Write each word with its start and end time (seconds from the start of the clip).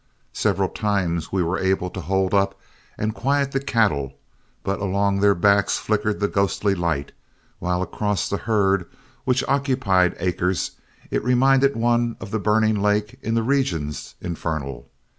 Several 0.33 0.67
times 0.69 1.31
we 1.31 1.43
were 1.43 1.59
able 1.59 1.91
to 1.91 2.01
hold 2.01 2.33
up 2.33 2.59
and 2.97 3.13
quiet 3.13 3.51
the 3.51 3.59
cattle, 3.59 4.17
but 4.63 4.79
along 4.79 5.19
their 5.19 5.35
backs 5.35 5.77
flickered 5.77 6.19
the 6.19 6.27
ghostly 6.27 6.73
light, 6.73 7.11
while 7.59 7.83
across 7.83 8.27
the 8.27 8.37
herd, 8.37 8.87
which 9.25 9.43
occupied 9.47 10.15
acres, 10.17 10.71
it 11.11 11.23
reminded 11.23 11.75
one 11.75 12.17
of 12.19 12.31
the 12.31 12.39
burning 12.39 12.81
lake 12.81 13.19
in 13.21 13.35
the 13.35 13.43
regions 13.43 14.15
infernal. 14.19 14.89